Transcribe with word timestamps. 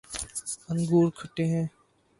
انگور 0.69 1.07
کھٹے 1.17 1.45
ہیں 1.45 1.65